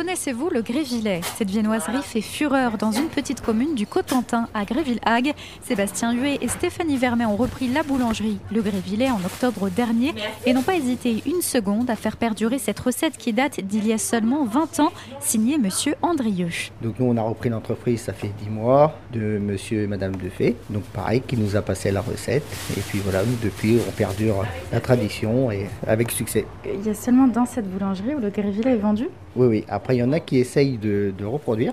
Connaissez-vous 0.00 0.48
le 0.48 0.62
Grévillet? 0.62 1.20
Cette 1.36 1.50
viennoiserie 1.50 2.02
fait 2.02 2.22
fureur 2.22 2.78
dans 2.78 2.90
une 2.90 3.08
petite 3.08 3.42
commune 3.42 3.74
du 3.74 3.86
Cotentin, 3.86 4.48
à 4.54 4.64
Gréville-Hague. 4.64 5.34
Sébastien 5.60 6.14
Huet 6.14 6.38
et 6.40 6.48
Stéphanie 6.48 6.96
Vermet 6.96 7.26
ont 7.26 7.36
repris 7.36 7.68
la 7.68 7.82
boulangerie, 7.82 8.38
le 8.50 8.62
Grévillet, 8.62 9.10
en 9.10 9.22
octobre 9.22 9.68
dernier 9.68 10.14
et 10.46 10.54
n'ont 10.54 10.62
pas 10.62 10.76
hésité 10.76 11.22
une 11.26 11.42
seconde 11.42 11.90
à 11.90 11.96
faire 11.96 12.16
perdurer 12.16 12.58
cette 12.58 12.80
recette 12.80 13.18
qui 13.18 13.34
date 13.34 13.60
d'il 13.60 13.86
y 13.86 13.92
a 13.92 13.98
seulement 13.98 14.46
20 14.46 14.80
ans, 14.80 14.92
signée 15.20 15.58
Monsieur 15.58 15.94
Andrieux. 16.00 16.48
Donc 16.80 16.98
nous 16.98 17.04
on 17.04 17.18
a 17.18 17.22
repris 17.22 17.50
l'entreprise, 17.50 18.00
ça 18.00 18.14
fait 18.14 18.32
10 18.42 18.48
mois, 18.48 18.96
de 19.12 19.38
Monsieur 19.38 19.82
et 19.82 19.86
Madame 19.86 20.16
Defay. 20.16 20.56
Donc 20.70 20.84
pareil, 20.84 21.20
qui 21.20 21.36
nous 21.36 21.56
a 21.56 21.60
passé 21.60 21.90
la 21.90 22.00
recette. 22.00 22.44
Et 22.74 22.80
puis 22.80 23.00
voilà, 23.00 23.22
nous 23.22 23.36
depuis 23.42 23.78
on 23.86 23.90
perdure 23.90 24.46
la 24.72 24.80
tradition 24.80 25.50
et 25.50 25.66
avec 25.86 26.10
succès. 26.10 26.46
Il 26.64 26.86
y 26.86 26.88
a 26.88 26.94
seulement 26.94 27.26
dans 27.26 27.44
cette 27.44 27.70
boulangerie 27.70 28.14
où 28.14 28.20
le 28.20 28.30
Grévillet 28.30 28.72
est 28.72 28.76
vendu? 28.76 29.10
Oui, 29.36 29.46
oui. 29.46 29.64
Après 29.68 29.89
il 29.92 29.98
y 29.98 30.02
en 30.02 30.12
a 30.12 30.20
qui 30.20 30.38
essayent 30.38 30.78
de, 30.78 31.12
de 31.16 31.24
reproduire, 31.24 31.72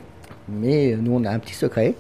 mais 0.49 0.95
nous 0.95 1.13
on 1.13 1.23
a 1.23 1.31
un 1.31 1.39
petit 1.39 1.53
secret. 1.53 1.95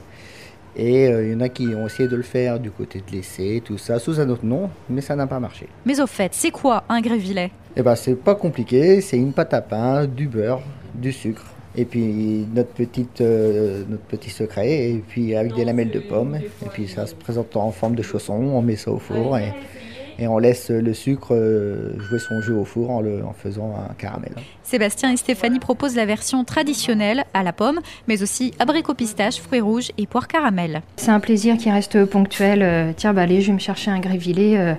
Et 0.79 1.07
euh, 1.07 1.25
il 1.25 1.31
y 1.33 1.35
en 1.35 1.41
a 1.41 1.49
qui 1.49 1.67
ont 1.67 1.87
essayé 1.87 2.07
de 2.07 2.15
le 2.15 2.21
faire 2.21 2.59
du 2.59 2.69
côté 2.69 2.99
de 2.99 3.15
l'essai, 3.15 3.63
tout 3.65 3.79
ça, 3.79 3.97
sous 3.97 4.19
un 4.19 4.29
autre 4.29 4.45
nom, 4.45 4.69
mais 4.89 5.01
ça 5.01 5.15
n'a 5.15 5.25
pas 5.25 5.39
marché. 5.39 5.67
Mais 5.85 5.99
au 5.99 6.05
fait, 6.05 6.33
c'est 6.35 6.51
quoi 6.51 6.83
un 6.87 7.01
Grévillet 7.01 7.49
Eh 7.75 7.81
ben 7.81 7.95
c'est 7.95 8.15
pas 8.15 8.35
compliqué, 8.35 9.01
c'est 9.01 9.17
une 9.17 9.33
pâte 9.33 9.55
à 9.55 9.61
pain, 9.61 10.05
du 10.05 10.27
beurre, 10.27 10.61
du 10.93 11.11
sucre. 11.11 11.45
Et 11.75 11.85
puis 11.85 12.45
notre, 12.53 12.69
petite, 12.69 13.21
euh, 13.21 13.83
notre 13.89 14.03
petit 14.03 14.29
secret, 14.29 14.91
et 14.91 15.03
puis 15.07 15.35
avec 15.35 15.55
des 15.55 15.65
lamelles 15.65 15.91
de 15.91 15.99
pommes. 15.99 16.35
Et 16.35 16.69
puis 16.71 16.87
ça 16.87 17.07
se 17.07 17.15
présente 17.15 17.55
en 17.55 17.71
forme 17.71 17.95
de 17.95 18.03
chausson, 18.03 18.33
on 18.33 18.61
met 18.61 18.75
ça 18.75 18.91
au 18.91 18.99
four 18.99 19.37
et, 19.39 19.53
et 20.19 20.27
on 20.27 20.37
laisse 20.37 20.69
le 20.69 20.93
sucre 20.93 21.33
euh, 21.33 21.93
jouer 21.99 22.19
son 22.19 22.41
jeu 22.41 22.53
au 22.55 22.65
four 22.65 22.91
en, 22.91 23.01
le, 23.01 23.23
en 23.23 23.33
faisant 23.33 23.73
un 23.89 23.93
caramel. 23.95 24.31
Sébastien 24.63 25.11
et 25.11 25.17
Stéphanie 25.17 25.59
proposent 25.59 25.95
la 25.95 26.05
version 26.05 26.43
traditionnelle 26.43 27.23
à 27.33 27.43
la 27.43 27.53
pomme, 27.53 27.79
mais 28.07 28.21
aussi 28.23 28.53
abricot 28.59 28.93
pistache, 28.93 29.39
fruits 29.39 29.61
rouges 29.61 29.91
et 29.97 30.07
poire 30.07 30.27
caramel. 30.27 30.81
C'est 30.97 31.11
un 31.11 31.19
plaisir 31.19 31.57
qui 31.57 31.69
reste 31.71 32.05
ponctuel. 32.05 32.61
Euh, 32.61 32.91
tiens, 32.95 33.13
bah 33.13 33.21
allez, 33.21 33.41
je 33.41 33.47
vais 33.47 33.53
me 33.53 33.59
chercher 33.59 33.91
un 33.91 33.99
grévillet. 33.99 34.57
euh, 34.57 34.73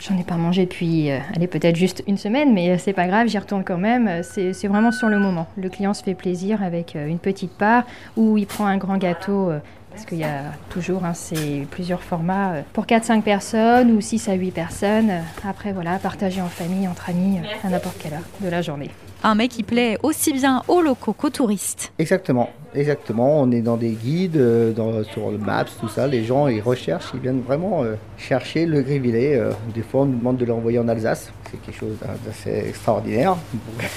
J'en 0.00 0.18
ai 0.18 0.22
pas 0.22 0.36
mangé 0.36 0.64
depuis, 0.66 1.10
euh, 1.10 1.18
allez, 1.34 1.46
peut-être 1.46 1.76
juste 1.76 2.04
une 2.06 2.18
semaine, 2.18 2.52
mais 2.52 2.76
c'est 2.76 2.92
pas 2.92 3.06
grave, 3.06 3.26
j'y 3.28 3.38
retourne 3.38 3.64
quand 3.64 3.78
même. 3.78 4.22
C'est 4.22 4.52
c'est 4.52 4.68
vraiment 4.68 4.92
sur 4.92 5.08
le 5.08 5.18
moment. 5.18 5.46
Le 5.56 5.70
client 5.70 5.94
se 5.94 6.02
fait 6.02 6.12
plaisir 6.14 6.62
avec 6.62 6.94
une 6.94 7.18
petite 7.18 7.52
part 7.52 7.84
ou 8.16 8.36
il 8.36 8.46
prend 8.46 8.66
un 8.66 8.76
grand 8.76 8.98
gâteau. 8.98 9.50
Parce 9.94 10.06
qu'il 10.06 10.18
y 10.18 10.24
a 10.24 10.52
toujours 10.70 11.04
hein, 11.04 11.14
c'est 11.14 11.66
plusieurs 11.70 12.02
formats 12.02 12.54
euh, 12.54 12.62
pour 12.72 12.84
4-5 12.84 13.22
personnes 13.22 13.92
ou 13.92 14.00
6 14.00 14.28
à 14.28 14.34
8 14.34 14.50
personnes. 14.50 15.10
Euh, 15.10 15.20
Après, 15.48 15.72
voilà, 15.72 15.98
partager 15.98 16.40
en 16.40 16.48
famille, 16.48 16.88
entre 16.88 17.10
amis, 17.10 17.38
euh, 17.38 17.66
à 17.66 17.70
n'importe 17.70 17.96
quelle 18.02 18.14
heure 18.14 18.28
de 18.40 18.48
la 18.48 18.60
journée. 18.60 18.90
Un 19.26 19.34
mets 19.36 19.48
qui 19.48 19.62
plaît 19.62 19.96
aussi 20.02 20.34
bien 20.34 20.62
aux 20.68 20.82
locaux 20.82 21.14
qu'aux 21.14 21.30
touristes. 21.30 21.92
Exactement, 21.98 22.50
exactement. 22.74 23.40
On 23.40 23.50
est 23.52 23.62
dans 23.62 23.78
des 23.78 23.92
guides, 23.92 24.36
dans, 24.76 25.02
sur 25.04 25.30
le 25.30 25.38
Maps, 25.38 25.64
tout 25.80 25.88
ça. 25.88 26.06
Les 26.06 26.24
gens, 26.24 26.46
ils 26.46 26.60
recherchent, 26.60 27.12
ils 27.14 27.20
viennent 27.20 27.40
vraiment 27.40 27.84
euh, 27.84 27.94
chercher 28.18 28.66
le 28.66 28.82
grévillet. 28.82 29.36
Euh, 29.36 29.52
des 29.74 29.80
fois, 29.80 30.02
on 30.02 30.06
nous 30.06 30.18
demande 30.18 30.36
de 30.36 30.44
l'envoyer 30.44 30.78
en 30.78 30.88
Alsace. 30.88 31.32
C'est 31.50 31.58
quelque 31.62 31.78
chose 31.78 31.96
d'assez 32.26 32.68
extraordinaire. 32.68 33.36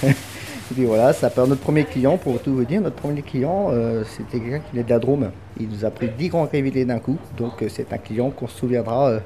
Et 0.70 0.74
puis 0.74 0.84
voilà, 0.84 1.14
ça 1.14 1.30
part 1.30 1.48
notre 1.48 1.62
premier 1.62 1.86
client, 1.86 2.18
pour 2.18 2.42
tout 2.42 2.54
vous 2.54 2.66
dire. 2.66 2.82
Notre 2.82 2.98
premier 2.98 3.22
client, 3.22 3.70
euh, 3.72 4.04
c'était 4.06 4.40
quelqu'un 4.40 4.60
qui 4.60 4.72
venait 4.74 4.84
de 4.84 4.90
la 4.90 5.00
Drôme. 5.00 5.32
Il 5.60 5.70
nous 5.70 5.86
a 5.86 5.92
pris 5.92 6.10
10 6.10 6.28
grands 6.28 6.46
grévillets 6.46 6.84
d'un 6.84 7.00
coup. 7.00 7.18
Donc, 7.38 7.62
euh, 7.62 7.70
c'est 7.70 7.94
un 7.94 7.98
client 7.98 8.32
qu'on 8.32 8.48
se 8.48 8.58
souviendra 8.58 9.10
euh, 9.10 9.20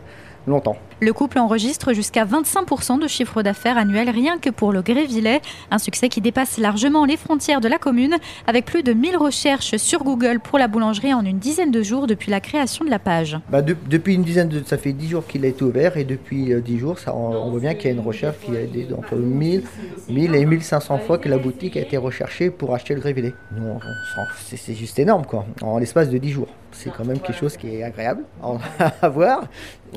longtemps. 0.47 0.75
Le 0.99 1.13
couple 1.13 1.39
enregistre 1.39 1.93
jusqu'à 1.93 2.25
25% 2.25 2.99
de 3.01 3.07
chiffre 3.07 3.41
d'affaires 3.41 3.77
annuel 3.77 4.09
rien 4.09 4.37
que 4.37 4.49
pour 4.51 4.71
le 4.71 4.81
Grévillet, 4.83 5.41
un 5.71 5.79
succès 5.79 6.09
qui 6.09 6.21
dépasse 6.21 6.57
largement 6.59 7.05
les 7.05 7.17
frontières 7.17 7.59
de 7.59 7.67
la 7.67 7.79
commune, 7.79 8.17
avec 8.45 8.65
plus 8.65 8.83
de 8.83 8.93
1000 8.93 9.17
recherches 9.17 9.77
sur 9.77 10.03
Google 10.03 10.39
pour 10.39 10.59
la 10.59 10.67
boulangerie 10.67 11.13
en 11.13 11.25
une 11.25 11.39
dizaine 11.39 11.71
de 11.71 11.81
jours 11.81 12.05
depuis 12.05 12.29
la 12.29 12.39
création 12.39 12.85
de 12.85 12.89
la 12.91 12.99
page. 12.99 13.37
Bah, 13.49 13.63
de- 13.63 13.75
depuis 13.89 14.13
une 14.13 14.21
dizaine 14.23 14.49
de, 14.49 14.61
ça 14.63 14.77
fait 14.77 14.93
10 14.93 15.09
jours 15.09 15.25
qu'il 15.25 15.43
a 15.43 15.47
été 15.47 15.63
ouvert 15.63 15.97
et 15.97 16.03
depuis 16.03 16.53
euh, 16.53 16.61
10 16.61 16.77
jours, 16.77 16.99
ça, 16.99 17.15
on, 17.15 17.31
on 17.35 17.49
voit 17.49 17.59
bien 17.61 17.73
qu'il 17.73 17.85
y 17.85 17.89
a 17.89 17.93
une 17.93 17.99
recherche 18.05 18.35
qui 18.45 18.55
a 18.55 18.61
été 18.61 18.87
entre 18.95 19.15
1000, 19.15 19.63
1000 20.09 20.35
et 20.35 20.45
1500 20.45 20.99
fois 20.99 21.17
que 21.17 21.29
la 21.29 21.39
boutique 21.39 21.77
a 21.77 21.81
été 21.81 21.97
recherchée 21.97 22.51
pour 22.51 22.75
acheter 22.75 22.93
le 22.93 22.99
grévillet. 23.01 23.33
Nous, 23.55 23.79
c'est 24.45 24.75
juste 24.75 24.99
énorme 24.99 25.25
quoi, 25.25 25.45
en 25.63 25.79
l'espace 25.79 26.09
de 26.09 26.17
10 26.19 26.29
jours. 26.29 26.47
C'est 26.73 26.89
quand 26.95 27.03
même 27.05 27.19
quelque 27.19 27.37
chose 27.37 27.57
qui 27.57 27.75
est 27.75 27.83
agréable 27.83 28.23
à 29.01 29.09
voir. 29.09 29.43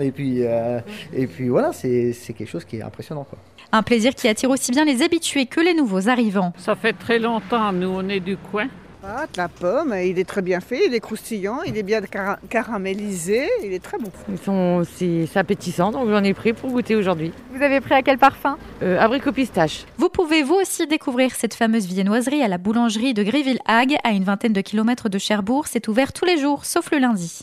Et 0.01 0.11
puis, 0.11 0.39
euh, 0.45 0.81
et 1.13 1.27
puis 1.27 1.49
voilà, 1.49 1.73
c'est 1.73 2.13
quelque 2.37 2.49
chose 2.49 2.65
qui 2.65 2.77
est 2.79 2.83
impressionnant 2.83 3.25
quoi. 3.25 3.39
Un 3.73 3.83
plaisir 3.83 4.15
qui 4.15 4.29
attire 4.29 4.51
aussi 4.51 4.71
bien 4.73 4.85
les 4.85 5.03
habitués 5.03 5.47
que 5.47 5.61
les 5.61 5.75
nouveaux 5.75 6.09
arrivants. 6.09 6.53
Ça 6.59 6.75
fait 6.77 6.93
très 6.93 7.19
longtemps, 7.19 7.73
nous 7.73 7.89
on 7.89 8.09
est 8.09 8.21
du 8.21 8.37
coin. 8.37 8.67
Ah, 9.07 9.27
de 9.31 9.37
la 9.37 9.49
pomme, 9.49 9.95
il 10.03 10.19
est 10.19 10.25
très 10.25 10.41
bien 10.41 10.61
fait, 10.61 10.87
il 10.87 10.95
est 10.95 11.01
croustillant, 11.01 11.59
il 11.67 11.77
est 11.77 11.83
bien 11.83 12.01
cara- 12.01 12.39
caramélisé, 12.49 13.47
il 13.63 13.75
est 13.75 13.83
très 13.83 13.99
bon. 13.99 14.11
Ils 14.31 14.39
sont, 14.39 14.83
c'est 14.97 15.27
c'est 15.31 15.39
appétissant, 15.39 15.91
donc 15.91 16.09
j'en 16.09 16.25
ai 16.25 16.33
pris 16.33 16.55
pour 16.55 16.71
goûter 16.71 16.97
aujourd'hui. 16.97 17.31
Vous 17.55 17.63
avez 17.63 17.83
pris 17.83 17.93
à 17.93 18.03
quel 18.03 18.17
parfum? 18.17 18.57
Euh, 18.83 18.99
abricot 18.99 19.31
pistache. 19.33 19.85
Vous 19.99 20.09
pouvez 20.09 20.43
vous 20.43 20.55
aussi 20.55 20.87
découvrir 20.87 21.35
cette 21.35 21.53
fameuse 21.55 21.87
viennoiserie 21.87 22.43
à 22.43 22.49
la 22.49 22.57
boulangerie 22.57 23.13
de 23.13 23.23
Gréville-Hague, 23.23 23.97
à 24.05 24.11
une 24.13 24.25
vingtaine 24.25 24.55
de 24.55 24.63
kilomètres 24.63 25.11
de 25.11 25.19
Cherbourg. 25.19 25.67
C'est 25.67 25.87
ouvert 25.89 26.15
tous 26.15 26.25
les 26.25 26.39
jours, 26.39 26.65
sauf 26.65 26.91
le 26.91 26.97
lundi. 26.99 27.43